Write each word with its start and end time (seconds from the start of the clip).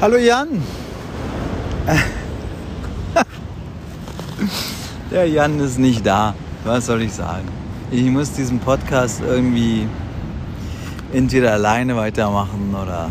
Hallo 0.00 0.16
Jan. 0.16 0.48
Der 5.10 5.28
Jan 5.28 5.60
ist 5.60 5.78
nicht 5.78 6.04
da. 6.04 6.34
Was 6.64 6.86
soll 6.86 7.02
ich 7.02 7.12
sagen? 7.12 7.46
Ich 7.92 8.04
muss 8.06 8.32
diesen 8.32 8.58
Podcast 8.58 9.22
irgendwie 9.24 9.86
entweder 11.12 11.52
alleine 11.52 11.96
weitermachen 11.96 12.74
oder 12.74 13.08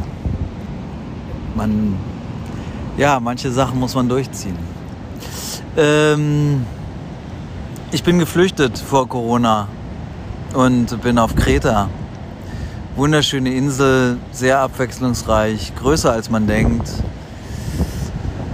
man, 1.56 1.96
ja, 2.98 3.20
manche 3.22 3.50
Sachen 3.52 3.80
muss 3.80 3.96
man 3.96 4.10
durchziehen. 4.10 4.58
Ähm, 5.78 6.66
ich 7.94 8.04
bin 8.04 8.20
geflüchtet 8.20 8.78
vor 8.78 9.08
Corona 9.08 9.70
und 10.54 11.02
bin 11.02 11.18
auf 11.18 11.34
Kreta. 11.34 11.90
Wunderschöne 12.96 13.52
Insel, 13.52 14.18
sehr 14.32 14.60
abwechslungsreich, 14.60 15.74
größer 15.76 16.12
als 16.12 16.30
man 16.30 16.46
denkt. 16.46 16.88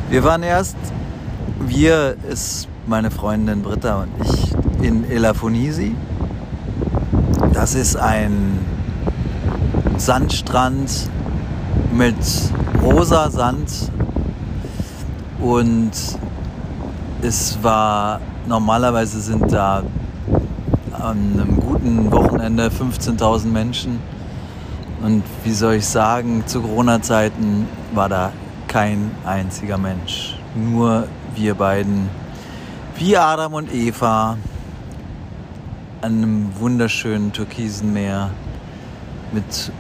Wir 0.10 0.24
waren 0.24 0.44
erst, 0.44 0.78
wir 1.60 2.16
ist 2.30 2.70
meine 2.88 3.12
Freundin 3.12 3.62
Britta 3.62 4.04
und 4.04 4.12
ich 4.24 4.54
in 4.82 5.04
Elafonisi. 5.12 5.94
Das 7.52 7.76
ist 7.76 7.98
ein 7.98 8.60
Sandstrand 9.98 10.90
mit 11.92 12.16
rosa 12.82 13.30
Sand 13.32 13.92
und 15.42 15.92
es 17.22 17.58
war 17.62 18.22
normalerweise 18.48 19.20
sind 19.20 19.52
da 19.52 19.84
an 20.94 21.18
einem 21.34 21.60
guten 21.60 22.10
Wochenende 22.10 22.70
15.000 22.70 23.48
Menschen 23.48 24.00
und 25.02 25.24
wie 25.44 25.54
soll 25.54 25.76
ich 25.76 25.86
sagen, 25.86 26.44
zu 26.46 26.62
Corona-Zeiten 26.62 27.68
war 27.94 28.10
da 28.10 28.32
kein 28.68 29.12
einziger 29.26 29.78
Mensch. 29.78 30.36
Nur 30.56 31.08
wir 31.36 31.56
beiden, 31.56 32.10
wie 32.98 33.16
Adam 33.18 33.54
und 33.54 33.74
Eva, 33.74 34.38
an 36.02 36.18
einem 36.18 36.50
wunderschönen 36.60 37.32
türkisen 37.32 37.94
Meer 37.94 38.30
mit 39.32 39.72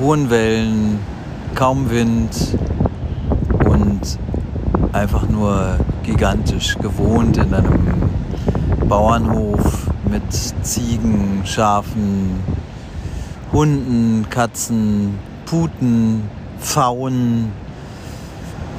hohen 0.00 0.30
Wellen, 0.30 0.98
kaum 1.54 1.90
Wind 1.90 2.56
und 3.64 4.00
einfach 4.92 5.28
nur 5.28 5.78
gigantisch 6.02 6.76
gewohnt 6.78 7.36
in 7.36 7.52
einem 7.52 8.10
Bauernhof 8.88 9.90
mit 10.10 10.22
Ziegen, 10.62 11.42
Schafen, 11.44 12.40
Hunden, 13.52 14.26
Katzen, 14.28 15.18
Puten, 15.46 16.28
Pfauen, 16.60 17.50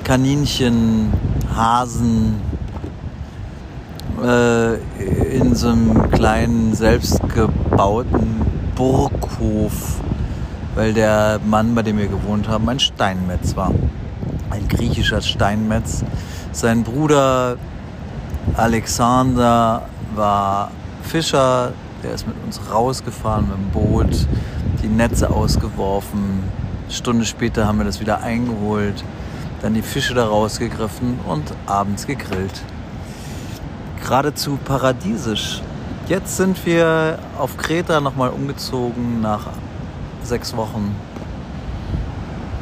Kaninchen, 0.03 1.11
Hasen 1.55 2.35
äh, 4.23 4.75
in 5.35 5.55
so 5.55 5.69
einem 5.69 6.11
kleinen 6.11 6.73
selbstgebauten 6.73 8.41
Burghof, 8.75 9.99
weil 10.75 10.93
der 10.93 11.39
Mann, 11.45 11.73
bei 11.73 11.81
dem 11.81 11.97
wir 11.97 12.07
gewohnt 12.07 12.47
haben, 12.47 12.69
ein 12.69 12.79
Steinmetz 12.79 13.55
war. 13.55 13.71
Ein 14.51 14.67
griechischer 14.67 15.21
Steinmetz. 15.21 16.03
Sein 16.51 16.83
Bruder 16.83 17.57
Alexander 18.55 19.83
war 20.15 20.71
Fischer, 21.03 21.71
der 22.03 22.13
ist 22.13 22.27
mit 22.27 22.35
uns 22.45 22.59
rausgefahren 22.71 23.47
mit 23.47 23.57
dem 23.57 23.69
Boot 23.69 24.27
die 24.81 24.87
Netze 24.87 25.29
ausgeworfen. 25.29 26.43
Eine 26.83 26.93
Stunde 26.93 27.25
später 27.25 27.67
haben 27.67 27.77
wir 27.77 27.85
das 27.85 27.99
wieder 27.99 28.21
eingeholt, 28.21 29.03
dann 29.61 29.73
die 29.73 29.81
Fische 29.81 30.13
da 30.13 30.25
rausgegriffen 30.25 31.19
und 31.27 31.53
abends 31.65 32.07
gegrillt. 32.07 32.63
Geradezu 34.01 34.57
paradiesisch. 34.63 35.61
Jetzt 36.07 36.37
sind 36.37 36.65
wir 36.65 37.19
auf 37.37 37.57
Kreta 37.57 38.01
nochmal 38.01 38.29
umgezogen 38.29 39.21
nach 39.21 39.47
sechs 40.23 40.55
Wochen. 40.55 40.95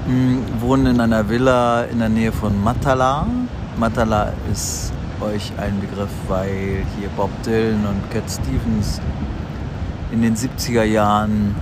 Hm, 0.08 0.44
wohnen 0.60 0.88
in 0.88 1.02
einer 1.02 1.30
Villa 1.30 1.84
in 1.84 2.00
der 2.00 2.10
Nähe 2.10 2.32
von 2.32 2.62
Matala. 2.62 3.26
Matala 3.78 4.34
ist 4.52 4.92
euch 5.22 5.52
ein 5.58 5.80
Begriff, 5.80 6.10
weil 6.28 6.84
hier 6.98 7.10
Bob 7.16 7.30
Dylan 7.44 7.86
und 7.86 8.12
Cat 8.12 8.24
Stevens 8.30 9.02
in 10.12 10.22
den 10.22 10.36
70er 10.36 10.84
Jahren 10.84 11.56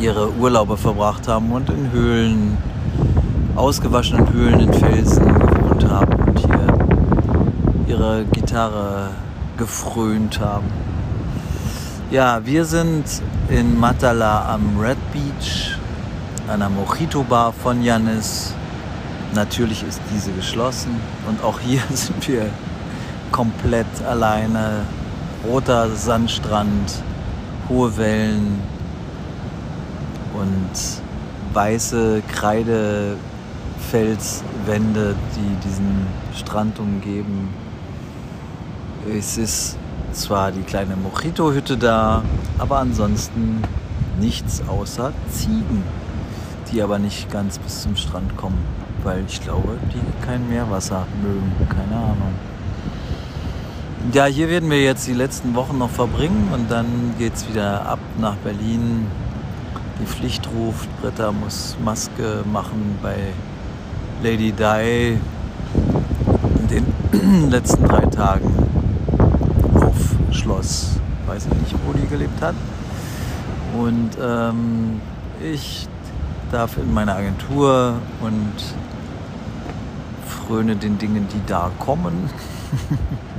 ihre 0.00 0.32
Urlaube 0.32 0.76
verbracht 0.76 1.28
haben 1.28 1.52
und 1.52 1.68
in 1.70 1.90
Höhlen, 1.92 2.58
ausgewaschenen 3.56 4.32
Höhlen 4.32 4.60
in 4.60 4.72
Felsen 4.72 5.38
gewohnt 5.38 5.88
haben 5.88 6.14
und 6.24 6.38
hier 6.38 6.76
ihre 7.86 8.24
Gitarre 8.24 9.10
gefrönt 9.56 10.40
haben. 10.40 10.66
Ja, 12.10 12.44
wir 12.44 12.64
sind 12.64 13.04
in 13.48 13.78
Matala 13.78 14.52
am 14.52 14.78
Red 14.78 14.98
Beach, 15.12 15.76
einer 16.48 16.68
Mojito-Bar 16.68 17.52
von 17.52 17.82
Janis. 17.82 18.54
Natürlich 19.34 19.82
ist 19.82 20.00
diese 20.14 20.32
geschlossen 20.32 21.00
und 21.28 21.42
auch 21.42 21.58
hier 21.60 21.80
sind 21.94 22.26
wir 22.28 22.50
komplett 23.30 23.86
alleine. 24.06 24.82
Roter 25.46 25.88
Sandstrand, 25.90 27.02
hohe 27.68 27.96
Wellen, 27.96 28.60
und 30.34 30.70
weiße 31.54 32.22
Kreidefelswände, 32.32 35.14
die 35.36 35.56
diesen 35.66 36.06
Strand 36.34 36.78
umgeben. 36.78 37.48
Es 39.10 39.36
ist 39.36 39.76
zwar 40.12 40.52
die 40.52 40.62
kleine 40.62 40.96
Mojito-Hütte 40.96 41.76
da, 41.76 42.22
aber 42.58 42.78
ansonsten 42.78 43.62
nichts 44.20 44.62
außer 44.68 45.12
Ziegen, 45.30 45.82
die 46.70 46.82
aber 46.82 46.98
nicht 46.98 47.30
ganz 47.30 47.58
bis 47.58 47.82
zum 47.82 47.96
Strand 47.96 48.36
kommen, 48.36 48.58
weil 49.02 49.24
ich 49.26 49.42
glaube, 49.42 49.78
die 49.92 50.24
kein 50.24 50.48
Meerwasser 50.48 51.06
mögen, 51.22 51.52
keine 51.68 51.96
Ahnung. 51.96 52.34
Ja, 54.12 54.26
hier 54.26 54.48
werden 54.48 54.68
wir 54.68 54.82
jetzt 54.82 55.06
die 55.06 55.12
letzten 55.12 55.54
Wochen 55.54 55.78
noch 55.78 55.90
verbringen 55.90 56.48
und 56.52 56.70
dann 56.70 57.14
geht 57.18 57.34
es 57.34 57.48
wieder 57.48 57.86
ab 57.86 58.00
nach 58.18 58.34
Berlin 58.36 59.06
Pflicht 60.06 60.48
ruft. 60.54 60.88
Britta 61.00 61.32
muss 61.32 61.76
Maske 61.84 62.44
machen 62.50 62.98
bei 63.02 63.16
Lady 64.22 64.52
Di 64.52 65.18
in 66.58 66.68
den 66.68 67.50
letzten 67.50 67.84
drei 67.84 68.06
Tagen 68.06 68.52
auf 69.74 70.34
Schloss. 70.34 71.00
Weiß 71.26 71.46
ich 71.46 71.54
nicht, 71.60 71.74
wo 71.86 71.92
die 71.92 72.06
gelebt 72.06 72.40
hat. 72.40 72.54
Und 73.76 74.10
ähm, 74.22 75.00
ich 75.42 75.88
darf 76.50 76.76
in 76.76 76.92
meine 76.92 77.14
Agentur 77.14 77.94
und 78.20 78.52
fröne 80.26 80.76
den 80.76 80.98
Dingen, 80.98 81.26
die 81.32 81.40
da 81.46 81.70
kommen. 81.78 82.30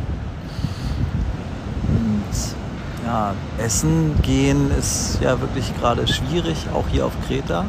ja, 3.03 3.33
essen 3.57 4.21
gehen 4.21 4.71
ist 4.77 5.19
ja 5.21 5.39
wirklich 5.41 5.75
gerade 5.79 6.07
schwierig, 6.07 6.67
auch 6.73 6.87
hier 6.89 7.05
auf 7.05 7.13
Kreta. 7.27 7.65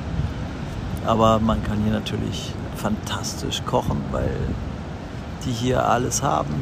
Aber 1.07 1.39
man 1.39 1.63
kann 1.65 1.79
hier 1.83 1.93
natürlich 1.93 2.55
fantastisch 2.77 3.63
kochen, 3.67 4.01
weil 4.11 4.37
die 5.45 5.51
hier 5.51 5.87
alles 5.89 6.23
haben. 6.23 6.55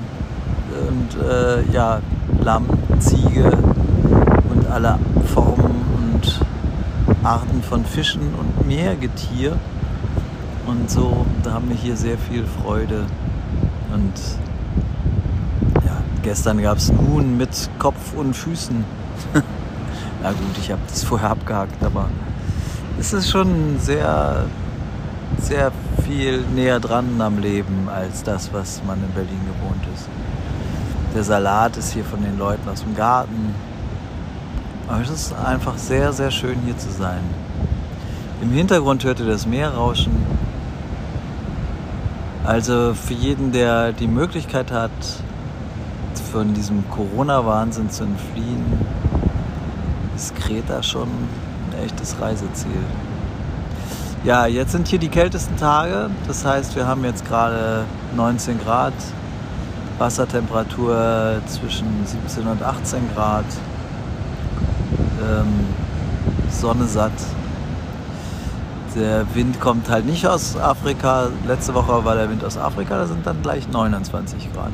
Und 0.88 1.22
äh, 1.22 1.62
ja, 1.72 2.00
Lamm, 2.42 2.66
Ziege 2.98 3.50
und 4.50 4.66
alle 4.70 4.98
Formen 5.34 5.84
und 5.96 6.40
Arten 7.22 7.62
von 7.62 7.84
Fischen 7.84 8.34
und 8.38 8.66
Meergetier. 8.66 9.56
Und 10.66 10.90
so, 10.90 11.26
da 11.42 11.52
haben 11.52 11.68
wir 11.68 11.76
hier 11.76 11.96
sehr 11.96 12.18
viel 12.18 12.44
Freude. 12.62 13.04
Und 13.92 14.12
Gestern 16.32 16.62
gab 16.62 16.78
es 16.78 16.88
ein 16.88 16.98
Huhn 16.98 17.36
mit 17.36 17.50
Kopf 17.78 18.14
und 18.16 18.32
Füßen. 18.32 18.86
Na 20.22 20.30
gut, 20.30 20.56
ich 20.58 20.70
habe 20.72 20.80
das 20.88 21.04
vorher 21.04 21.28
abgehakt, 21.28 21.84
aber 21.84 22.08
es 22.98 23.12
ist 23.12 23.28
schon 23.28 23.78
sehr, 23.78 24.46
sehr 25.38 25.70
viel 26.06 26.40
näher 26.54 26.80
dran 26.80 27.20
am 27.20 27.38
Leben 27.38 27.86
als 27.94 28.22
das, 28.22 28.50
was 28.50 28.80
man 28.86 28.98
in 29.04 29.10
Berlin 29.10 29.40
gewohnt 29.44 29.84
ist. 29.94 30.08
Der 31.14 31.22
Salat 31.22 31.76
ist 31.76 31.92
hier 31.92 32.04
von 32.04 32.22
den 32.22 32.38
Leuten 32.38 32.66
aus 32.66 32.80
dem 32.80 32.96
Garten. 32.96 33.54
Aber 34.88 35.02
es 35.02 35.10
ist 35.10 35.34
einfach 35.34 35.76
sehr, 35.76 36.14
sehr 36.14 36.30
schön 36.30 36.56
hier 36.64 36.78
zu 36.78 36.90
sein. 36.90 37.20
Im 38.40 38.52
Hintergrund 38.52 39.04
hört 39.04 39.20
ihr 39.20 39.26
das 39.26 39.44
Meer 39.46 39.74
rauschen. 39.74 40.16
Also 42.42 42.94
für 42.94 43.12
jeden, 43.12 43.52
der 43.52 43.92
die 43.92 44.08
Möglichkeit 44.08 44.72
hat, 44.72 44.92
von 46.32 46.54
diesem 46.54 46.82
Corona-Wahnsinn 46.90 47.90
zu 47.90 48.04
entfliehen, 48.04 48.64
ist 50.16 50.34
Kreta 50.34 50.82
schon 50.82 51.08
ein 51.08 51.84
echtes 51.84 52.18
Reiseziel. 52.18 52.70
Ja, 54.24 54.46
jetzt 54.46 54.72
sind 54.72 54.88
hier 54.88 54.98
die 54.98 55.08
kältesten 55.08 55.56
Tage. 55.56 56.08
Das 56.26 56.44
heißt, 56.44 56.74
wir 56.74 56.86
haben 56.86 57.04
jetzt 57.04 57.26
gerade 57.26 57.84
19 58.16 58.58
Grad, 58.60 58.94
Wassertemperatur 59.98 61.42
zwischen 61.46 61.86
17 62.06 62.46
und 62.46 62.62
18 62.62 63.00
Grad, 63.14 63.44
ähm, 65.20 65.66
Sonne 66.50 66.86
satt. 66.86 67.12
Der 68.94 69.26
Wind 69.34 69.60
kommt 69.60 69.88
halt 69.90 70.06
nicht 70.06 70.26
aus 70.26 70.56
Afrika. 70.56 71.28
Letzte 71.46 71.74
Woche 71.74 72.04
war 72.04 72.14
der 72.14 72.30
Wind 72.30 72.44
aus 72.44 72.56
Afrika, 72.56 72.96
da 72.96 73.06
sind 73.06 73.26
dann 73.26 73.42
gleich 73.42 73.68
29 73.68 74.52
Grad. 74.52 74.72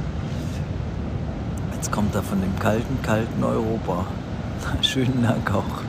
Jetzt 1.79 1.93
kommt 1.93 2.13
er 2.17 2.25
von 2.25 2.41
dem 2.41 2.59
kalten, 2.59 3.01
kalten 3.03 3.45
Europa. 3.45 4.05
Schönen 4.83 5.23
Dank 5.23 5.55
auch. 5.55 5.85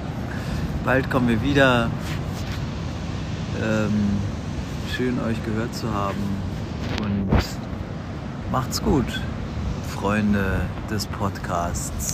Bald 0.85 1.09
kommen 1.09 1.27
wir 1.27 1.41
wieder. 1.41 1.89
Ähm, 3.59 4.19
schön 4.95 5.19
euch 5.19 5.43
gehört 5.43 5.73
zu 5.73 5.91
haben 5.91 6.43
und 7.01 7.31
macht's 8.51 8.83
gut, 8.83 9.19
Freunde 9.89 10.61
des 10.91 11.07
Podcasts. 11.07 12.13